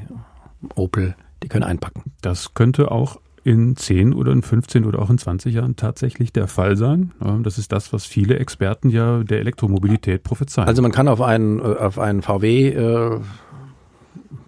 Opel, 0.75 1.15
die 1.43 1.47
können 1.47 1.63
einpacken. 1.63 2.03
Das 2.21 2.53
könnte 2.53 2.91
auch 2.91 3.19
in 3.43 3.75
10 3.75 4.13
oder 4.13 4.31
in 4.31 4.41
15 4.41 4.85
oder 4.85 4.99
auch 4.99 5.09
in 5.09 5.17
20 5.17 5.53
Jahren 5.53 5.75
tatsächlich 5.75 6.31
der 6.31 6.47
Fall 6.47 6.77
sein. 6.77 7.11
Das 7.43 7.57
ist 7.57 7.71
das, 7.71 7.91
was 7.91 8.05
viele 8.05 8.37
Experten 8.37 8.89
ja 8.89 9.23
der 9.23 9.39
Elektromobilität 9.39 10.23
prophezeien. 10.23 10.67
Also 10.67 10.81
man 10.81 10.91
kann 10.91 11.07
auf 11.07 11.21
einen, 11.21 11.59
äh, 11.59 11.63
auf 11.63 11.97
einen 11.97 12.21
VW 12.21 12.69
äh, 12.69 13.19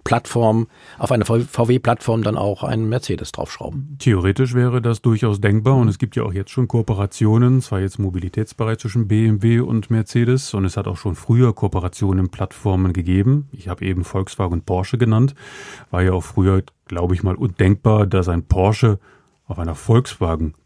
Plattform, 0.03 0.67
auf 0.97 1.11
eine 1.11 1.25
VW-Plattform 1.25 2.23
dann 2.23 2.37
auch 2.37 2.63
einen 2.63 2.89
Mercedes 2.89 3.31
draufschrauben. 3.31 3.97
Theoretisch 3.99 4.53
wäre 4.53 4.81
das 4.81 5.01
durchaus 5.01 5.39
denkbar 5.39 5.75
und 5.75 5.87
es 5.87 5.97
gibt 5.97 6.15
ja 6.15 6.23
auch 6.23 6.33
jetzt 6.33 6.51
schon 6.51 6.67
Kooperationen, 6.67 7.61
zwar 7.61 7.79
jetzt 7.79 7.97
im 7.97 8.05
Mobilitätsbereich 8.05 8.79
zwischen 8.79 9.07
BMW 9.07 9.59
und 9.61 9.89
Mercedes 9.89 10.53
und 10.53 10.65
es 10.65 10.77
hat 10.77 10.87
auch 10.87 10.97
schon 10.97 11.15
früher 11.15 11.53
Kooperationen 11.53 12.25
in 12.25 12.31
Plattformen 12.31 12.93
gegeben. 12.93 13.47
Ich 13.51 13.67
habe 13.67 13.85
eben 13.85 14.03
Volkswagen 14.03 14.53
und 14.53 14.65
Porsche 14.65 14.97
genannt. 14.97 15.35
War 15.91 16.03
ja 16.03 16.13
auch 16.13 16.23
früher, 16.23 16.63
glaube 16.87 17.15
ich 17.15 17.23
mal, 17.23 17.35
undenkbar, 17.35 18.05
dass 18.05 18.29
ein 18.29 18.43
Porsche 18.43 18.99
auf 19.45 19.59
einer 19.59 19.75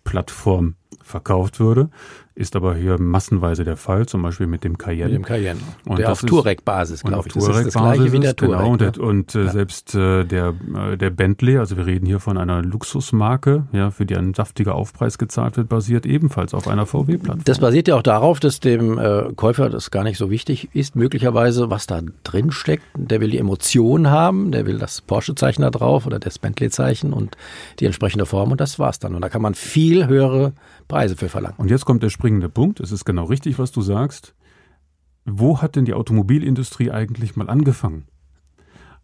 Volkswagen-Plattform 0.08 0.76
verkauft 1.02 1.60
würde 1.60 1.90
ist 2.38 2.56
aber 2.56 2.76
hier 2.76 3.02
massenweise 3.02 3.64
der 3.64 3.78
Fall, 3.78 4.06
zum 4.06 4.22
Beispiel 4.22 4.46
mit 4.46 4.64
dem 4.64 4.78
Cayenne. 4.78 5.06
Mit 5.06 5.16
dem 5.16 5.26
Cayenne. 5.26 5.60
Und 5.86 5.98
der 5.98 6.12
auf 6.12 6.22
Touareg-Basis, 6.22 7.02
glaube 7.02 7.28
ich. 7.28 7.34
Das 7.34 7.48
ist 7.48 7.66
das 7.66 7.74
gleiche 7.74 8.12
wie 8.12 8.20
der 8.20 8.36
Touareg. 8.36 8.60
Genau, 8.60 8.72
und, 8.72 8.82
ne? 8.98 9.04
und 9.04 9.36
äh, 9.36 9.46
ja. 9.46 9.52
selbst 9.52 9.96
äh, 9.96 10.24
der, 10.24 10.54
äh, 10.76 10.98
der 10.98 11.10
Bentley, 11.10 11.58
also 11.58 11.78
wir 11.78 11.88
reden 11.88 12.06
hier 12.06 12.20
von 12.20 12.38
einer 12.38 12.62
Luxusmarke, 12.62 13.66
ja, 13.72 13.90
für 13.90 14.06
die 14.06 14.16
ein 14.16 14.36
saftiger 14.36 14.76
Aufpreis 14.76 15.18
gezahlt 15.18 15.58
wird, 15.58 15.68
basiert 15.68 16.06
ebenfalls 16.06 16.54
auf 16.54 16.68
einer 16.68 16.86
VW-Plattform. 16.86 17.44
Das 17.44 17.58
basiert 17.58 17.88
ja 17.88 17.96
auch 17.96 18.04
darauf, 18.04 18.40
dass 18.40 18.60
dem 18.60 19.00
äh, 19.00 19.34
Käufer 19.36 19.70
das 19.72 19.90
gar 19.90 20.04
nicht 20.04 20.20
so 20.20 20.30
wichtig 20.30 20.70
ist, 20.74 20.96
möglicherweise, 20.96 21.72
was 21.72 21.88
da 21.88 22.02
drin 22.24 22.52
steckt. 22.52 22.84
Der 22.96 23.20
will 23.20 23.32
die 23.32 23.40
Emotion 23.40 24.12
haben, 24.12 24.52
der 24.52 24.68
will 24.68 24.78
das 24.78 25.02
Porsche-Zeichen 25.02 25.64
da 25.64 25.72
drauf 25.72 26.06
oder 26.06 26.20
das 26.20 26.38
Bentley-Zeichen 26.38 27.14
und 27.14 27.36
die 27.80 27.86
entsprechende 27.86 28.28
Form 28.28 28.52
und 28.52 28.62
das 28.62 28.78
war's 28.78 29.00
dann. 29.00 29.16
Und 29.16 29.24
da 29.24 29.30
kann 29.30 29.42
man 29.42 29.56
viel 29.56 29.97
höhere 30.06 30.54
Preise 30.88 31.16
für 31.16 31.30
verlangen. 31.30 31.58
Und 31.58 31.72
jetzt 31.72 31.86
kommt 31.86 32.04
der 32.04 32.12
springende 32.12 32.50
Punkt. 32.50 32.80
Es 32.80 32.92
ist 32.92 33.06
genau 33.06 33.24
richtig, 33.24 33.58
was 33.58 33.72
du 33.72 33.82
sagst. 33.82 34.36
Wo 35.26 35.62
hat 35.62 35.76
denn 35.76 35.86
die 35.86 35.96
Automobilindustrie 35.96 36.92
eigentlich 36.92 37.36
mal 37.36 37.50
angefangen? 37.50 38.06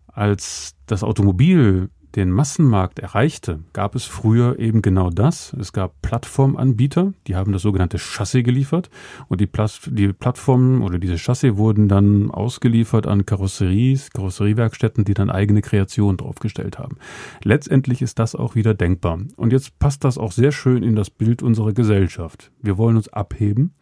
Als 0.07 0.75
das 0.85 1.03
Automobil 1.03 1.89
den 2.15 2.29
Massenmarkt 2.29 2.99
erreichte, 2.99 3.59
gab 3.73 3.95
es 3.95 4.05
früher 4.05 4.59
eben 4.59 4.81
genau 4.81 5.09
das. 5.09 5.53
Es 5.53 5.73
gab 5.73 6.01
Plattformanbieter, 6.01 7.13
die 7.27 7.35
haben 7.35 7.51
das 7.51 7.63
sogenannte 7.63 7.97
Chassis 7.97 8.43
geliefert 8.43 8.89
und 9.27 9.41
die, 9.41 9.47
Plat 9.47 9.79
die 9.87 10.13
Plattformen 10.13 10.81
oder 10.81 10.99
diese 10.99 11.17
Chassis 11.17 11.57
wurden 11.57 11.87
dann 11.87 12.29
ausgeliefert 12.29 13.07
an 13.07 13.25
Karosseries, 13.25 14.11
Karosseriewerkstätten, 14.11 15.05
die 15.05 15.15
dann 15.15 15.29
eigene 15.29 15.61
Kreationen 15.61 16.17
draufgestellt 16.17 16.77
haben. 16.77 16.97
Letztendlich 17.43 18.01
ist 18.01 18.19
das 18.19 18.35
auch 18.35 18.55
wieder 18.55 18.73
denkbar. 18.73 19.19
Und 19.35 19.51
jetzt 19.51 19.79
passt 19.79 20.03
das 20.03 20.17
auch 20.17 20.31
sehr 20.31 20.51
schön 20.51 20.83
in 20.83 20.95
das 20.95 21.09
Bild 21.09 21.41
unserer 21.41 21.73
Gesellschaft. 21.73 22.51
Wir 22.61 22.77
wollen 22.77 22.97
uns 22.97 23.09
abheben, 23.09 23.73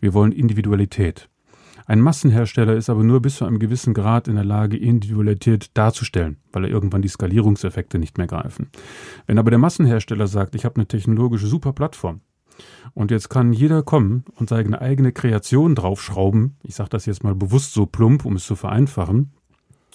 wir 0.00 0.14
wollen 0.14 0.32
Individualität. 0.32 1.28
Ein 1.86 2.00
Massenhersteller 2.00 2.74
ist 2.74 2.90
aber 2.90 3.04
nur 3.04 3.20
bis 3.20 3.36
zu 3.36 3.44
einem 3.44 3.58
gewissen 3.58 3.94
Grad 3.94 4.28
in 4.28 4.34
der 4.34 4.44
Lage, 4.44 4.76
Individualität 4.76 5.70
darzustellen, 5.74 6.36
weil 6.52 6.64
er 6.64 6.70
irgendwann 6.70 7.02
die 7.02 7.08
Skalierungseffekte 7.08 7.98
nicht 7.98 8.18
mehr 8.18 8.26
greifen. 8.26 8.68
Wenn 9.26 9.38
aber 9.38 9.50
der 9.50 9.58
Massenhersteller 9.58 10.26
sagt, 10.26 10.54
ich 10.54 10.64
habe 10.64 10.76
eine 10.76 10.86
technologische 10.86 11.46
Superplattform 11.46 12.20
und 12.94 13.10
jetzt 13.10 13.28
kann 13.28 13.52
jeder 13.52 13.82
kommen 13.82 14.24
und 14.36 14.48
seine 14.48 14.80
eigene 14.80 15.12
Kreation 15.12 15.74
draufschrauben, 15.74 16.56
ich 16.62 16.74
sage 16.74 16.90
das 16.90 17.06
jetzt 17.06 17.24
mal 17.24 17.34
bewusst 17.34 17.72
so 17.72 17.86
plump, 17.86 18.24
um 18.24 18.36
es 18.36 18.44
zu 18.44 18.56
vereinfachen, 18.56 19.32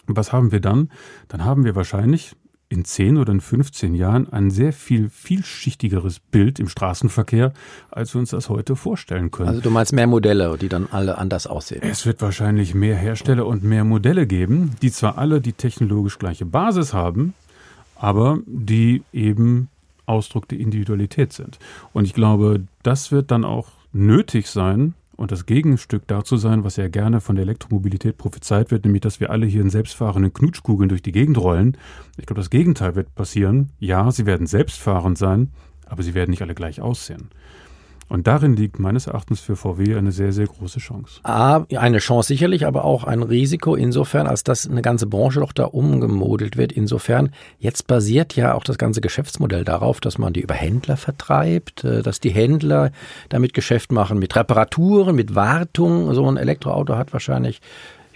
was 0.07 0.31
haben 0.31 0.51
wir 0.51 0.61
dann? 0.61 0.89
Dann 1.27 1.43
haben 1.43 1.65
wir 1.65 1.75
wahrscheinlich 1.75 2.35
in 2.69 2.83
10 2.83 3.17
oder 3.17 3.31
in 3.31 3.41
15 3.41 3.95
Jahren 3.95 4.31
ein 4.31 4.51
sehr 4.51 4.73
viel 4.73 5.09
vielschichtigeres 5.09 6.19
Bild 6.19 6.59
im 6.59 6.67
Straßenverkehr, 6.67 7.53
als 7.91 8.13
wir 8.13 8.19
uns 8.19 8.31
das 8.31 8.49
heute 8.49 8.75
vorstellen 8.75 9.31
können. 9.31 9.49
Also 9.49 9.61
du 9.61 9.69
meinst 9.69 9.93
mehr 9.93 10.07
Modelle, 10.07 10.57
die 10.57 10.69
dann 10.69 10.87
alle 10.91 11.17
anders 11.17 11.47
aussehen? 11.47 11.81
Es 11.83 12.05
wird 12.05 12.21
wahrscheinlich 12.21 12.75
mehr 12.75 12.95
Hersteller 12.95 13.45
und 13.45 13.63
mehr 13.63 13.83
Modelle 13.83 14.27
geben, 14.27 14.71
die 14.81 14.91
zwar 14.91 15.17
alle 15.17 15.39
die 15.39 15.53
technologisch 15.53 16.19
gleiche 16.19 16.45
Basis 16.45 16.93
haben, 16.93 17.33
aber 17.95 18.39
die 18.45 19.03
eben 19.13 19.69
Ausdruck 20.05 20.47
der 20.47 20.59
Individualität 20.59 21.33
sind. 21.33 21.59
Und 21.93 22.05
ich 22.05 22.13
glaube, 22.13 22.63
das 22.83 23.11
wird 23.11 23.31
dann 23.31 23.45
auch 23.45 23.67
nötig 23.93 24.47
sein, 24.47 24.93
und 25.17 25.31
das 25.31 25.45
Gegenstück 25.45 26.03
dazu 26.07 26.37
sein, 26.37 26.63
was 26.63 26.77
ja 26.77 26.87
gerne 26.87 27.19
von 27.19 27.35
der 27.35 27.43
Elektromobilität 27.43 28.17
prophezeit 28.17 28.71
wird, 28.71 28.85
nämlich 28.85 29.01
dass 29.01 29.19
wir 29.19 29.31
alle 29.31 29.47
hier 29.47 29.61
in 29.61 29.69
selbstfahrenden 29.69 30.31
Knutschkugeln 30.31 30.87
durch 30.87 31.01
die 31.01 31.11
Gegend 31.11 31.37
rollen. 31.37 31.75
Ich 32.17 32.27
glaube, 32.27 32.39
das 32.39 32.51
Gegenteil 32.51 32.95
wird 32.95 33.13
passieren. 33.15 33.71
Ja, 33.79 34.11
sie 34.11 34.25
werden 34.25 34.47
selbstfahrend 34.47 35.17
sein, 35.17 35.51
aber 35.85 36.03
sie 36.03 36.13
werden 36.13 36.29
nicht 36.29 36.43
alle 36.43 36.55
gleich 36.55 36.79
aussehen. 36.79 37.29
Und 38.09 38.27
darin 38.27 38.55
liegt 38.55 38.79
meines 38.79 39.07
Erachtens 39.07 39.41
für 39.41 39.55
VW 39.55 39.95
eine 39.95 40.11
sehr, 40.11 40.31
sehr 40.31 40.47
große 40.47 40.79
Chance. 40.79 41.19
A, 41.23 41.65
eine 41.75 41.97
Chance 41.97 42.27
sicherlich, 42.29 42.65
aber 42.65 42.85
auch 42.85 43.03
ein 43.03 43.21
Risiko 43.21 43.75
insofern, 43.75 44.27
als 44.27 44.43
dass 44.43 44.69
eine 44.69 44.81
ganze 44.81 45.07
Branche 45.07 45.41
doch 45.41 45.51
da 45.51 45.65
umgemodelt 45.65 46.55
wird. 46.55 46.71
Insofern, 46.71 47.31
jetzt 47.59 47.87
basiert 47.87 48.35
ja 48.35 48.53
auch 48.53 48.63
das 48.63 48.77
ganze 48.77 49.01
Geschäftsmodell 49.01 49.65
darauf, 49.65 49.99
dass 49.99 50.17
man 50.17 50.31
die 50.31 50.41
über 50.41 50.53
Händler 50.53 50.95
vertreibt, 50.95 51.83
äh, 51.83 52.01
dass 52.01 52.21
die 52.21 52.29
Händler 52.29 52.91
damit 53.27 53.53
Geschäft 53.53 53.91
machen, 53.91 54.19
mit 54.19 54.35
Reparaturen, 54.35 55.15
mit 55.15 55.35
Wartung. 55.35 56.13
So 56.13 56.29
ein 56.29 56.37
Elektroauto 56.37 56.95
hat 56.95 57.11
wahrscheinlich 57.11 57.59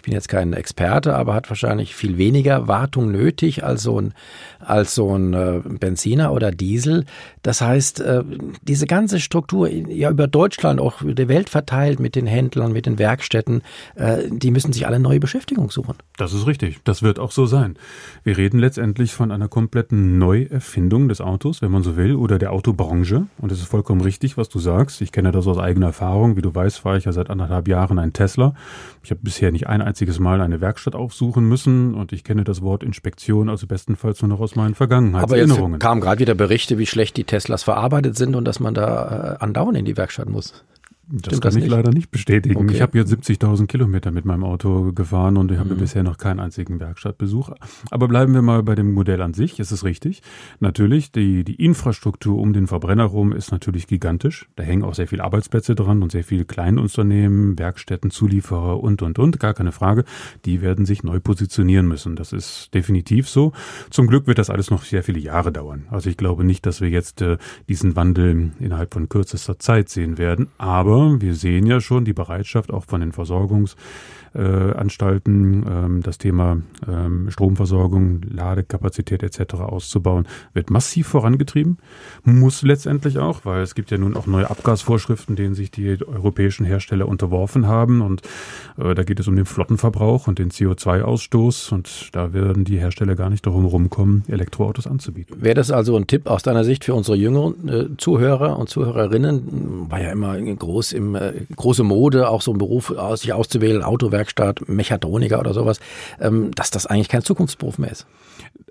ich 0.02 0.06
bin 0.06 0.16
jetzt 0.16 0.30
kein 0.30 0.54
Experte, 0.54 1.16
aber 1.16 1.36
hat 1.36 1.48
wahrscheinlich 1.52 1.94
viel 1.94 2.18
weniger 2.18 2.68
Wartung 2.68 3.12
nötig 3.12 3.64
als 3.64 3.84
so 3.84 4.02
ein, 4.02 4.16
als 4.60 4.96
so 4.96 5.16
ein 5.16 5.36
äh, 5.36 5.62
Benziner 5.64 6.34
oder 6.34 6.50
Diesel. 6.50 7.06
Das 7.44 7.62
heißt, 7.62 8.00
äh, 8.00 8.24
diese 8.64 8.88
ganze 8.88 9.20
Struktur 9.20 9.70
ja 9.70 10.10
über 10.10 10.26
Deutschland, 10.26 10.82
auch 10.82 11.04
über 11.04 11.14
die 11.14 11.28
Welt 11.28 11.50
verteilt 11.50 12.00
mit 12.00 12.16
den 12.16 12.26
Händlern, 12.26 12.74
mit 12.74 12.88
den 12.88 12.98
Werkstätten, 12.98 13.62
äh, 13.94 14.24
die 14.32 14.50
müssen 14.50 14.74
sich 14.74 14.88
alle 14.88 15.00
neue 15.00 15.20
Beschäftigung 15.20 15.70
suchen. 15.70 15.94
Das 16.18 16.34
ist 16.34 16.48
richtig. 16.48 16.80
Das 16.84 17.04
wird 17.04 17.20
auch 17.20 17.30
so 17.30 17.46
sein. 17.46 17.78
Wir 18.24 18.38
reden 18.38 18.58
letztendlich 18.58 19.14
von 19.14 19.32
einer 19.32 19.50
kompletten 19.50 20.18
Neuerfindung 20.18 21.10
des 21.10 21.22
Autos, 21.22 21.62
wenn 21.62 21.70
man 21.70 21.84
so 21.84 21.96
will, 21.96 22.16
oder 22.16 22.40
der 22.40 22.54
Autobranche. 22.54 23.28
Und 23.38 23.52
es 23.52 23.60
ist 23.60 23.68
vollkommen 23.68 24.02
richtig, 24.02 24.36
was 24.36 24.50
du 24.50 24.58
sagst. 24.58 25.00
Ich 25.02 25.12
kenne 25.12 25.32
das 25.32 25.46
aus 25.46 25.60
eigener 25.60 25.88
Erfahrung. 25.88 26.38
Wie 26.38 26.42
du 26.42 26.56
weißt, 26.56 26.80
fahre 26.80 26.98
ich 26.98 27.06
ja 27.06 27.12
seit 27.12 27.30
anderthalb 27.30 27.68
Jahren 27.68 28.00
ein 28.00 28.14
Tesla. 28.14 28.56
Ich 29.04 29.12
habe 29.12 29.22
bisher 29.22 29.52
nicht 29.52 29.68
ein 29.68 29.91
einziges 29.92 30.20
Mal 30.20 30.40
eine 30.40 30.62
Werkstatt 30.62 30.96
aufsuchen 30.96 31.46
müssen 31.46 31.96
und 31.96 32.14
ich 32.14 32.24
kenne 32.24 32.46
das 32.46 32.62
Wort 32.62 32.82
Inspektion 32.82 33.50
also 33.50 33.68
bestenfalls 33.68 34.22
nur 34.22 34.30
noch 34.30 34.40
aus 34.40 34.56
meinen 34.56 34.74
Vergangenheitserinnerungen. 34.74 35.66
Aber 35.66 35.74
jetzt 35.74 35.82
kamen 35.82 36.00
gerade 36.00 36.20
wieder 36.20 36.34
Berichte, 36.34 36.78
wie 36.78 36.86
schlecht 36.86 37.18
die 37.18 37.26
Teslas 37.26 37.64
verarbeitet 37.64 38.16
sind 38.16 38.38
und 38.38 38.46
dass 38.46 38.62
man 38.62 38.74
da 38.74 39.38
äh, 39.40 39.44
andauernd 39.44 39.78
in 39.78 39.84
die 39.84 39.98
Werkstatt 39.98 40.30
muss. 40.30 40.64
Das 41.12 41.26
Stimmt 41.26 41.42
kann 41.42 41.50
das 41.50 41.56
ich 41.56 41.64
nicht? 41.64 41.72
leider 41.72 41.92
nicht 41.92 42.10
bestätigen. 42.10 42.56
Okay. 42.56 42.76
Ich 42.76 42.82
habe 42.82 42.98
jetzt 42.98 43.14
70.000 43.14 43.68
Kilometer 43.68 44.12
mit 44.12 44.24
meinem 44.24 44.46
Auto 44.46 44.94
gefahren 44.94 45.36
und 45.36 45.52
ich 45.52 45.58
habe 45.58 45.74
mhm. 45.74 45.80
bisher 45.80 46.04
noch 46.04 46.18
keinen 46.18 46.40
einzigen 46.40 46.80
Werkstattbesuch. 46.80 47.52
Aber 47.90 48.08
bleiben 48.08 48.34
wir 48.34 48.42
mal 48.42 48.64
bei 48.64 48.76
dem 48.76 48.94
Modell 48.94 49.22
an 49.22 49.34
sich. 49.34 49.60
Es 49.60 49.74
ist 49.74 49.84
richtig. 49.84 50.22
Natürlich, 50.62 51.12
die, 51.12 51.44
die 51.44 51.56
Infrastruktur 51.56 52.40
um 52.40 52.54
den 52.54 52.68
Verbrenner 52.68 53.04
rum 53.04 53.34
ist 53.34 53.52
natürlich 53.52 53.88
gigantisch. 53.88 54.48
Da 54.56 54.64
hängen 54.64 54.84
auch 54.84 54.94
sehr 54.94 55.08
viele 55.08 55.26
Arbeitsplätze 55.26 55.76
dran 55.76 56.02
und 56.02 56.14
sehr 56.14 56.24
viele 56.24 56.46
Kleinunternehmen, 56.46 57.60
Werkstätten, 57.60 58.10
Zulieferer 58.10 58.82
und, 58.82 59.02
und, 59.02 59.20
und. 59.20 59.40
Gar 59.40 59.54
keine 59.54 59.74
Frage. 59.74 60.06
Die 60.46 60.62
werden 60.62 60.86
sich 60.86 61.04
neu 61.04 61.20
positionieren 61.20 61.88
müssen. 61.88 62.16
Das 62.16 62.32
ist 62.32 62.74
definitiv 62.74 63.28
so. 63.28 63.52
Zum 63.90 64.08
Glück 64.08 64.28
wird 64.28 64.38
das 64.38 64.50
alles 64.50 64.72
noch 64.72 64.84
sehr 64.84 65.04
viele 65.04 65.20
Jahre 65.20 65.52
dauern. 65.52 65.88
Also 65.90 66.10
ich 66.10 66.16
glaube 66.16 66.46
nicht, 66.46 66.66
dass 66.66 66.80
wir 66.80 66.90
jetzt 66.90 67.22
äh, 67.22 67.38
diesen 67.68 67.98
Wandel 67.98 68.52
innerhalb 68.60 68.94
von 68.94 69.10
kürzester 69.10 69.60
Zeit 69.60 69.90
sehen 69.90 70.18
werden. 70.18 70.48
Aber 70.58 71.01
wir 71.20 71.36
sehen 71.36 71.66
ja 71.66 71.82
schon 71.82 72.06
die 72.06 72.14
Bereitschaft 72.14 72.72
auch 72.72 72.86
von 72.86 73.02
den 73.02 73.12
Versorgungs- 73.12 73.76
äh, 74.34 74.42
Anstalten, 74.42 75.66
ähm, 75.68 76.02
das 76.04 76.18
Thema 76.18 76.58
ähm, 76.88 77.30
Stromversorgung, 77.30 78.22
Ladekapazität 78.24 79.24
etc. 79.24 79.56
auszubauen, 79.56 80.28
wird 80.54 80.70
massiv 80.70 81.08
vorangetrieben. 81.08 81.78
Muss 82.24 82.62
letztendlich 82.62 83.20
auch, 83.20 83.44
weil 83.44 83.62
es 83.62 83.76
gibt 83.76 83.92
ja 83.92 83.98
nun 83.98 84.16
auch 84.16 84.28
neue 84.28 84.50
Abgasvorschriften, 84.50 85.36
denen 85.36 85.54
sich 85.54 85.72
die 85.72 85.98
europäischen 86.06 86.66
Hersteller 86.66 87.08
unterworfen 87.08 87.68
haben. 87.68 88.02
Und 88.02 88.22
äh, 88.78 88.96
da 88.96 89.04
geht 89.04 89.20
es 89.20 89.28
um 89.28 89.36
den 89.36 89.46
Flottenverbrauch 89.46 90.28
und 90.28 90.40
den 90.40 90.50
CO2-Ausstoß. 90.50 91.74
Und 91.74 92.10
da 92.14 92.34
werden 92.34 92.64
die 92.64 92.80
Hersteller 92.80 93.16
gar 93.16 93.30
nicht 93.30 93.46
darum 93.46 93.66
rumkommen, 93.66 94.24
Elektroautos 94.28 94.88
anzubieten. 94.88 95.42
Wäre 95.42 95.56
das 95.56 95.72
also 95.72 95.98
ein 95.98 96.08
Tipp 96.08 96.28
aus 96.28 96.44
deiner 96.44 96.64
Sicht 96.64 96.86
für 96.86 96.94
unsere 96.94 97.18
jüngeren 97.18 97.68
äh, 97.68 97.88
Zuhörer 97.98 98.58
und 98.58 98.70
Zuhörerinnen? 98.70 99.90
War 99.90 100.02
ja 100.02 100.12
immer 100.12 100.40
groß 100.42 100.94
im 100.94 101.16
äh, 101.16 101.34
große 101.54 101.84
Mode, 101.84 102.30
auch 102.30 102.42
so 102.42 102.54
ein 102.54 102.58
Beruf 102.58 102.94
sich 103.16 103.34
auszuwählen, 103.34 103.84
Autowerk 103.84 104.21
Werkstatt, 104.22 104.68
Mechatroniker 104.68 105.40
oder 105.40 105.54
sowas, 105.54 105.80
ähm, 106.20 106.52
dass 106.52 106.70
das 106.70 106.86
eigentlich 106.86 107.10
kein 107.10 107.24
Zukunftsberuf 107.24 107.80
mehr 107.80 107.92
ist. 107.92 108.06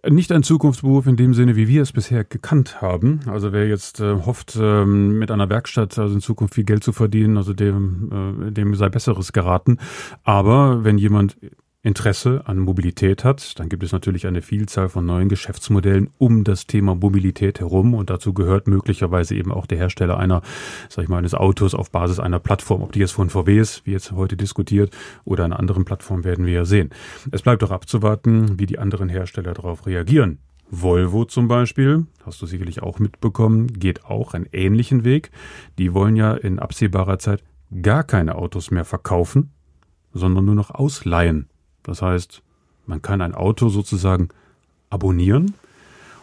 Nicht 0.09 0.31
ein 0.33 0.43
Zukunftsberuf 0.43 1.07
in 1.07 1.17
dem 1.17 1.35
Sinne, 1.35 1.57
wie 1.57 1.69
wir 1.69 1.83
es 1.83 1.93
bisher 1.93 2.25
gekannt 2.25 2.81
haben. 2.81 3.21
Also 3.27 3.53
wer 3.53 3.67
jetzt 3.67 4.01
äh, 4.01 4.15
hofft, 4.25 4.57
ähm, 4.61 5.19
mit 5.19 5.31
einer 5.31 5.51
Werkstatt 5.51 5.99
also 5.99 6.15
in 6.15 6.21
Zukunft 6.21 6.55
viel 6.55 6.65
Geld 6.65 6.85
zu 6.85 6.93
verdienen, 6.93 7.37
also 7.37 7.53
dem, 7.53 8.47
äh, 8.49 8.53
dem 8.53 8.75
sei 8.77 8.89
Besseres 8.89 9.33
geraten. 9.33 9.79
Aber 10.23 10.85
wenn 10.85 10.97
jemand 10.97 11.37
Interesse 11.83 12.43
an 12.45 12.59
Mobilität 12.59 13.25
hat, 13.25 13.59
dann 13.59 13.71
gibt 13.71 13.83
es 13.83 13.93
natürlich 13.93 14.27
eine 14.27 14.43
Vielzahl 14.43 14.91
von 14.91 15.07
neuen 15.07 15.31
Geschäftsmodellen 15.31 16.11
um 16.19 16.45
das 16.45 16.67
Thema 16.67 16.95
Mobilität 16.95 17.61
herum 17.61 17.95
und 17.95 18.11
dazu 18.11 18.35
gehört 18.35 18.69
möglicherweise 18.69 19.35
eben 19.35 19.51
auch 19.51 19.65
der 19.67 19.79
Hersteller 19.79 20.19
einer, 20.19 20.43
sag 20.91 21.05
ich 21.05 21.09
mal, 21.09 21.17
eines 21.17 21.35
Autos 21.35 21.75
auf 21.75 21.91
Basis 21.91 22.21
einer 22.21 22.39
Plattform, 22.39 22.83
ob 22.83 22.93
die 22.93 22.99
jetzt 22.99 23.13
von 23.13 23.31
VW 23.31 23.59
ist, 23.59 23.87
wie 23.87 23.93
jetzt 23.93 24.13
heute 24.13 24.37
diskutiert, 24.37 24.95
oder 25.25 25.45
einer 25.45 25.59
anderen 25.59 25.87
Plattform 25.87 26.23
werden 26.23 26.45
wir 26.45 26.53
ja 26.53 26.65
sehen. 26.67 26.91
Es 27.31 27.41
bleibt 27.41 27.63
doch 27.63 27.71
abzuwarten, 27.71 28.59
wie 28.59 28.67
die 28.67 28.79
anderen 28.79 29.09
Hersteller 29.09 29.55
darauf 29.55 29.87
reagieren. 29.87 30.39
Volvo 30.71 31.25
zum 31.25 31.49
Beispiel, 31.49 32.07
hast 32.25 32.41
du 32.43 32.47
sicherlich 32.47 32.83
auch 32.83 32.99
mitbekommen, 32.99 33.69
geht 33.69 34.05
auch 34.05 34.35
einen 34.35 34.49
ähnlichen 34.53 35.05
Weg. 35.05 35.31
Die 35.79 35.95
wollen 35.95 36.15
ja 36.15 36.35
in 36.35 36.59
absehbarer 36.59 37.19
Zeit 37.19 37.43
gar 37.83 38.05
keine 38.05 38.37
Autos 38.37 38.71
mehr 38.71 38.85
verkaufen, 38.85 39.51
sondern 40.13 40.45
nur 40.45 40.55
noch 40.55 40.71
ausleihen. 40.71 41.50
Das 41.83 42.03
heißt, 42.03 42.43
man 42.87 43.03
kann 43.03 43.21
ein 43.21 43.35
Auto 43.35 43.69
sozusagen 43.69 44.29
abonnieren 44.91 45.55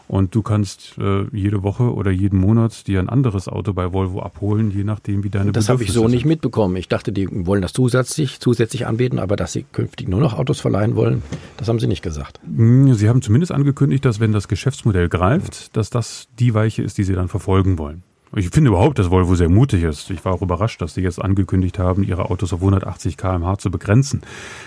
und 0.08 0.34
du 0.36 0.42
kannst 0.42 0.98
äh, 0.98 1.26
jede 1.36 1.64
Woche 1.64 1.94
oder 1.94 2.12
jeden 2.12 2.40
Monat 2.40 2.88
dir 2.88 3.00
ein 3.00 3.10
anderes 3.10 3.48
Auto 3.50 3.74
bei 3.74 3.92
Volvo 3.92 4.22
abholen, 4.22 4.72
je 4.72 4.84
nachdem, 4.84 5.24
wie 5.24 5.30
deine 5.30 5.52
Das 5.52 5.68
habe 5.70 5.84
ich 5.84 5.92
so 5.92 6.02
sind. 6.02 6.12
nicht 6.12 6.26
mitbekommen. 6.26 6.76
Ich 6.78 6.88
dachte, 6.88 7.12
die 7.12 7.28
wollen 7.46 7.62
das 7.62 7.74
zusätzlich, 7.74 8.40
zusätzlich 8.40 8.88
anbieten, 8.88 9.20
aber 9.20 9.36
dass 9.36 9.52
sie 9.54 9.66
künftig 9.72 10.08
nur 10.08 10.22
noch 10.22 10.34
Autos 10.38 10.60
verleihen 10.62 10.96
wollen, 10.96 11.24
das 11.58 11.68
haben 11.68 11.80
sie 11.80 11.88
nicht 11.88 12.02
gesagt. 12.02 12.40
Hm, 12.46 12.94
sie 12.94 13.10
haben 13.10 13.22
zumindest 13.22 13.52
angekündigt, 13.52 14.06
dass 14.06 14.20
wenn 14.20 14.32
das 14.32 14.48
Geschäftsmodell 14.48 15.10
greift, 15.10 15.76
dass 15.76 15.90
das 15.90 16.28
die 16.40 16.54
Weiche 16.54 16.84
ist, 16.84 16.98
die 16.98 17.04
sie 17.04 17.14
dann 17.14 17.28
verfolgen 17.28 17.78
wollen. 17.78 18.04
Ich 18.36 18.50
finde 18.50 18.70
überhaupt, 18.70 19.00
dass 19.00 19.10
Volvo 19.10 19.36
sehr 19.36 19.50
mutig 19.50 19.84
ist. 19.84 20.10
Ich 20.10 20.24
war 20.26 20.34
auch 20.34 20.42
überrascht, 20.42 20.82
dass 20.82 20.94
sie 20.94 21.02
jetzt 21.02 21.22
angekündigt 21.22 21.80
haben, 21.80 22.04
ihre 22.04 22.30
Autos 22.30 22.52
auf 22.52 22.60
180 22.60 23.16
km/h 23.16 23.58
zu 23.58 23.72
begrenzen. 23.72 24.22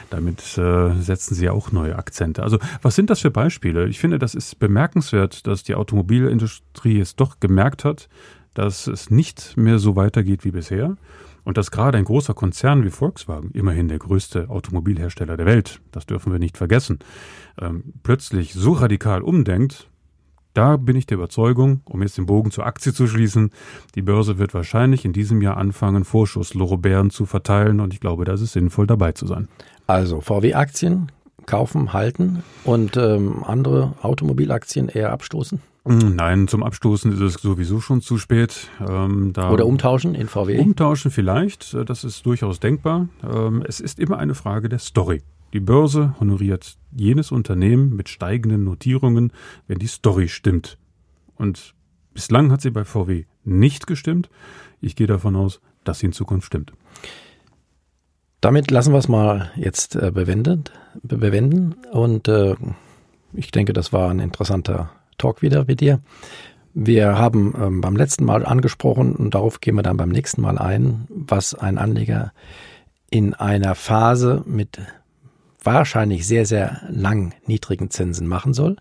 Damit 0.09 0.57
äh, 0.57 0.95
setzen 1.01 1.35
sie 1.35 1.51
auch 1.51 1.71
neue 1.71 1.97
Akzente. 1.97 2.43
Also 2.43 2.59
was 2.81 2.95
sind 2.95 3.11
das 3.11 3.21
für 3.21 3.31
Beispiele? 3.31 3.87
Ich 3.89 3.99
finde, 3.99 4.19
das 4.19 4.35
ist 4.35 4.59
bemerkenswert, 4.59 5.47
dass 5.47 5.63
die 5.63 5.75
Automobilindustrie 5.75 7.01
es 7.01 7.17
doch 7.17 7.39
gemerkt 7.39 7.85
hat, 7.85 8.09
dass 8.55 8.87
es 8.87 9.11
nicht 9.11 9.57
mehr 9.57 9.79
so 9.79 9.95
weitergeht 9.95 10.45
wie 10.45 10.53
bisher. 10.53 10.97
Und 11.45 11.57
dass 11.57 11.71
gerade 11.71 11.99
ein 11.99 12.05
großer 12.05 12.35
Konzern 12.35 12.85
wie 12.85 12.91
Volkswagen, 12.91 13.51
immerhin 13.53 13.89
der 13.89 13.99
größte 13.99 14.51
Automobilhersteller 14.51 15.37
der 15.37 15.47
Welt, 15.47 15.81
das 15.91 16.07
dürfen 16.07 16.33
wir 16.33 16.39
nicht 16.39 16.59
vergessen, 16.59 16.99
ähm, 17.61 17.95
plötzlich 18.03 18.53
so 18.53 18.73
radikal 18.73 19.23
umdenkt, 19.23 19.90
da 20.55 20.77
bin 20.77 20.97
ich 20.97 21.07
der 21.07 21.17
Überzeugung, 21.17 21.81
um 21.85 22.03
jetzt 22.03 22.19
den 22.19 22.27
Bogen 22.27 22.51
zur 22.51 22.67
Aktie 22.67 22.93
zu 22.93 23.07
schließen, 23.07 23.51
die 23.95 24.03
Börse 24.03 24.39
wird 24.39 24.55
wahrscheinlich 24.55 25.05
in 25.05 25.13
diesem 25.13 25.43
Jahr 25.43 25.57
anfangen, 25.57 26.05
Vorschusslorbeeren 26.05 27.11
zu 27.11 27.27
verteilen 27.27 27.81
und 27.81 27.95
ich 27.95 28.01
glaube, 28.01 28.25
das 28.25 28.41
ist 28.41 28.53
sinnvoll 28.53 28.87
dabei 28.87 29.13
zu 29.13 29.27
sein. 29.27 29.49
Also 29.87 30.21
VW-Aktien 30.21 31.11
kaufen, 31.47 31.93
halten 31.93 32.43
und 32.65 32.97
ähm, 32.97 33.45
andere 33.45 33.95
Automobilaktien 34.03 34.89
eher 34.89 35.13
abstoßen? 35.13 35.61
Hm, 35.87 36.15
nein, 36.15 36.47
zum 36.47 36.63
Abstoßen 36.63 37.13
ist 37.13 37.21
es 37.21 37.35
sowieso 37.35 37.81
schon 37.81 38.03
zu 38.03 38.19
spät. 38.19 38.69
Ähm, 38.87 39.33
Oder 39.37 39.67
umtauschen 39.67 40.15
in 40.15 40.29
VW? 40.29 40.59
Umtauschen 40.59 41.11
vielleicht, 41.11 41.75
das 41.89 42.05
ist 42.05 42.27
durchaus 42.27 42.61
denkbar. 42.61 43.09
Ähm, 43.25 43.65
es 43.67 43.81
ist 43.81 43.99
immer 43.99 44.19
eine 44.19 44.35
Frage 44.35 44.69
der 44.69 44.79
Story. 44.79 45.23
Die 45.53 45.61
Börse 45.61 46.15
honoriert 46.21 46.77
jenes 46.93 47.33
Unternehmen 47.33 47.97
mit 47.97 48.09
steigenden 48.09 48.65
Notierungen, 48.65 49.33
wenn 49.67 49.79
die 49.79 49.87
Story 49.87 50.29
stimmt. 50.29 50.79
Und 51.37 51.75
bislang 52.15 52.53
hat 52.53 52.61
sie 52.61 52.71
bei 52.71 52.85
VW 52.85 53.25
nicht 53.45 53.87
gestimmt. 53.87 54.31
Ich 54.81 54.97
gehe 54.97 55.07
davon 55.07 55.37
aus, 55.37 55.61
dass 55.85 55.99
sie 55.99 56.07
in 56.07 56.13
Zukunft 56.13 56.47
stimmt. 56.47 56.73
Damit 58.41 58.71
lassen 58.71 58.93
wir 58.93 58.99
es 58.99 59.09
mal 59.09 59.51
jetzt 59.57 59.97
äh, 59.97 60.11
bewenden, 60.11 60.65
bewenden 61.03 61.75
und 61.93 62.27
äh, 62.29 62.57
Ich 63.35 63.51
denke, 63.51 63.73
das 63.73 63.93
war 63.93 64.11
ein 64.11 64.19
interessanter 64.19 64.91
Talk 65.19 65.43
wieder 65.43 65.65
mit 65.67 65.81
dir. 65.81 66.01
Wir 66.73 67.19
haben 67.19 67.55
ähm, 67.61 67.81
beim 67.81 67.97
letzten 67.97 68.25
Mal 68.25 68.47
angesprochen 68.47 69.15
und 69.15 69.35
darauf 69.35 69.61
gehen 69.61 69.75
wir 69.75 69.83
dann 69.83 69.97
beim 69.97 70.09
nächsten 70.09 70.41
Mal 70.41 70.57
ein, 70.57 71.07
was 71.09 71.55
ein 71.55 71.79
Anleger 71.79 72.33
in 73.11 73.35
einer 73.35 73.75
Phase 73.75 74.43
mit 74.47 74.79
wahrscheinlich 75.63 76.27
sehr, 76.27 76.47
sehr 76.47 76.83
lang 76.89 77.35
niedrigen 77.47 77.91
Zinsen 77.91 78.27
machen 78.27 78.55
soll. 78.55 78.77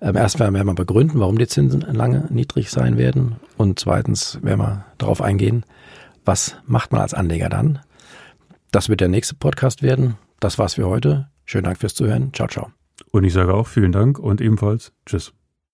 Ähm, 0.00 0.16
erst 0.16 0.38
werden 0.38 0.54
wir 0.54 0.74
begründen, 0.74 1.20
warum 1.20 1.38
die 1.38 1.46
Zinsen 1.46 1.80
lange 1.80 2.26
niedrig 2.30 2.70
sein 2.70 2.96
werden. 2.96 3.36
Und 3.56 3.78
zweitens 3.78 4.38
werden 4.42 4.60
wir 4.60 4.84
darauf 4.98 5.20
eingehen, 5.20 5.64
was 6.24 6.56
macht 6.66 6.92
man 6.92 7.00
als 7.00 7.14
Anleger 7.14 7.48
dann. 7.48 7.80
Das 8.72 8.88
wird 8.88 9.00
der 9.00 9.08
nächste 9.08 9.34
Podcast 9.34 9.82
werden. 9.82 10.16
Das 10.38 10.58
war's 10.58 10.74
für 10.74 10.86
heute. 10.86 11.28
Schönen 11.44 11.64
Dank 11.64 11.78
fürs 11.78 11.94
Zuhören. 11.94 12.32
Ciao, 12.32 12.48
ciao. 12.48 12.70
Und 13.10 13.24
ich 13.24 13.32
sage 13.32 13.54
auch 13.54 13.66
vielen 13.66 13.92
Dank 13.92 14.18
und 14.18 14.40
ebenfalls 14.40 14.92
Tschüss. 15.06 15.39